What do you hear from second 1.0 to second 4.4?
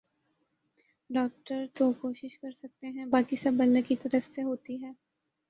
doctor تو کوشش کر سکتے ہیں باقی سب اللہ کی طرف